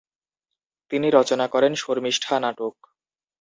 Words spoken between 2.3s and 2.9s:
নাটক।